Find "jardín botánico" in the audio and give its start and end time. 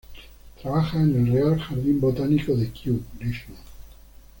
1.59-2.55